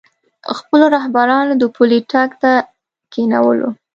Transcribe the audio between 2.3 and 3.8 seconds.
ته کېنولو.